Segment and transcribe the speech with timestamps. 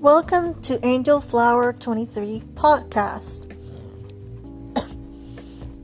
[0.00, 3.50] Welcome to Angel Flower 23 podcast.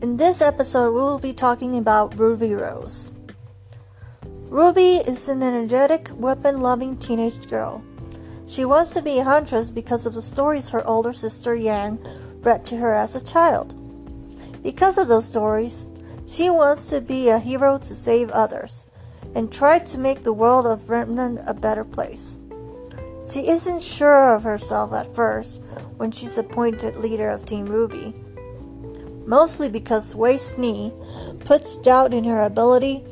[0.05, 3.13] In this episode, we will be talking about Ruby Rose.
[4.23, 7.85] Ruby is an energetic, weapon loving teenage girl.
[8.47, 11.99] She wants to be a huntress because of the stories her older sister Yang
[12.45, 13.75] read to her as a child.
[14.63, 15.87] Because of those stories,
[16.25, 18.87] she wants to be a hero to save others
[19.35, 22.39] and try to make the world of Remnant a better place.
[23.27, 25.63] She isn't sure of herself at first
[25.97, 30.93] when she's appointed leader of Team RWBY, mostly because Weiss Schnee
[31.45, 33.03] puts doubt in her ability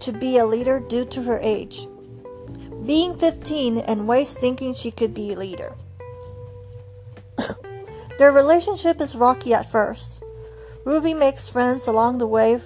[0.00, 1.86] to be a leader due to her age.
[2.84, 5.76] Being 15 and Weiss thinking she could be a leader.
[8.18, 10.24] Their relationship is rocky at first.
[10.84, 12.58] Ruby makes friends along the way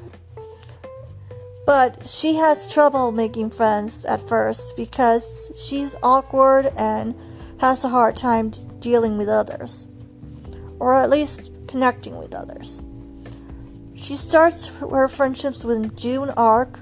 [1.67, 7.15] but she has trouble making friends at first because she's awkward and
[7.61, 9.89] has a hard time dealing with others,
[10.79, 12.83] or at least connecting with others.
[13.97, 16.79] She starts her friendships with Jaune Arc,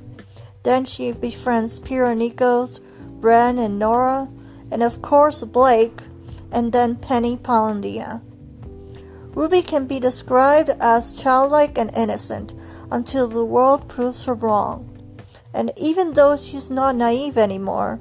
[0.64, 2.80] then she befriends Pyrrha Nikos,
[3.22, 4.28] Ren and Nora,
[4.70, 6.02] and of course Blake,
[6.52, 8.20] and then Penny Polendina.
[9.34, 12.54] Ruby can be described as childlike and innocent
[12.90, 14.90] until the world proves her wrong.
[15.52, 18.00] And even though she's not naive anymore,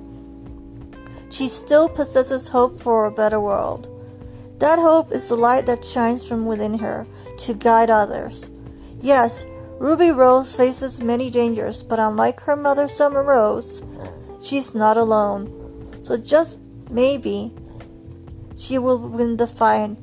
[1.30, 3.90] she still possesses hope for a better world.
[4.60, 7.06] That hope is the light that shines from within her
[7.40, 8.50] to guide others.
[9.02, 9.46] Yes,
[9.80, 13.84] Ruby Rose faces many dangers, but unlike her mother Summer Rose,
[14.40, 16.04] she's not alone.
[16.04, 17.52] So just maybe
[18.56, 19.98] she will win the fight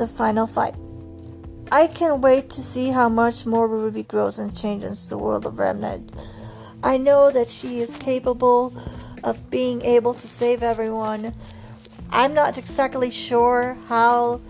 [0.00, 0.74] the final fight.
[1.72, 5.60] I can't wait to see how much more Ruby grows and changes the world of
[5.60, 6.10] Remnant.
[6.82, 8.74] I know that she is capable
[9.22, 11.32] of being able to save everyone.
[12.10, 14.40] I'm not exactly sure how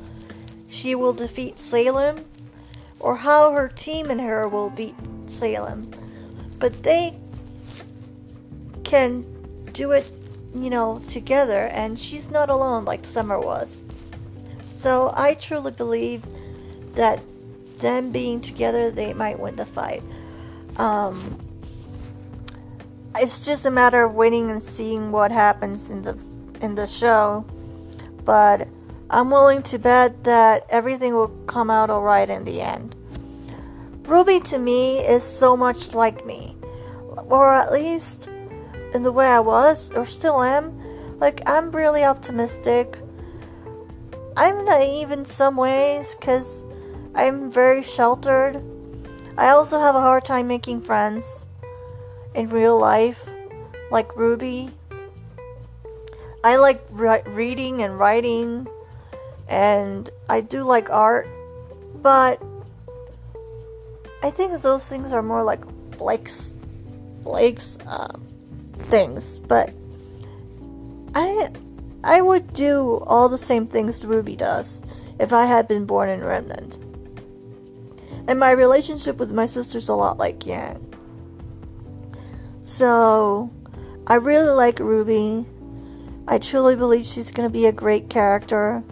[0.71, 2.25] she will defeat Salem
[3.01, 4.95] or how her team and her will beat
[5.27, 5.91] Salem.
[6.59, 7.19] But they
[8.83, 9.27] can
[9.75, 10.11] do it,
[10.55, 13.85] you know, together and she's not alone like Summer was.
[14.71, 16.25] So I truly believe
[16.95, 17.21] that
[17.79, 20.03] them being together, they might win the fight.
[20.77, 21.39] Um,
[23.17, 26.19] it's just a matter of waiting and seeing what happens in the
[26.61, 27.45] in the show.
[28.25, 28.69] But
[29.11, 32.95] I'm willing to bet that everything will come out alright in the end.
[34.05, 36.57] Ruby to me is so much like me,
[37.29, 38.29] or at least
[38.95, 41.19] in the way I was, or still am.
[41.19, 42.99] Like, I'm really optimistic.
[44.37, 46.65] I'm naive in some ways because
[47.15, 48.63] I'm very sheltered.
[49.37, 51.47] I also have a hard time making friends
[52.35, 53.23] in real life,
[53.91, 54.71] like Ruby.
[56.45, 58.67] I like re- reading and writing,
[59.49, 61.29] and I do like art,
[62.03, 62.43] but
[64.23, 65.61] I think those things are more like
[65.99, 66.55] Blake's
[67.25, 68.17] Blake's uh,
[68.89, 69.39] things.
[69.39, 69.73] But
[71.15, 71.49] I
[72.05, 74.81] I would do all the same things Ruby does
[75.19, 76.79] if I had been born in Remnant.
[78.31, 80.95] And my relationship with my sister's a lot like Yang.
[82.63, 83.51] So,
[84.07, 85.45] I really like Ruby.
[86.29, 88.85] I truly believe she's going to be a great character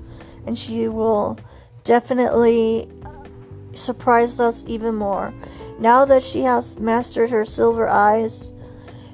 [0.44, 1.38] and she will
[1.84, 2.91] definitely
[3.71, 5.32] surprise us even more.
[5.78, 8.53] Now that she has mastered her silver eyes,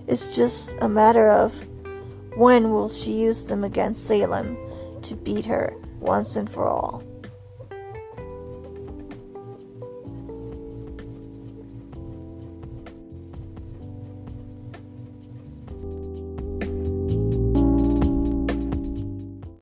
[0.09, 1.69] it's just a matter of
[2.35, 4.57] when will she use them against Salem
[5.03, 7.03] to beat her once and for all?